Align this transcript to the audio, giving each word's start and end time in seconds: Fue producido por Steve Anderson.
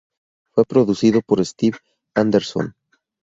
Fue 0.55 0.65
producido 0.65 1.21
por 1.21 1.45
Steve 1.45 1.77
Anderson. 2.15 2.73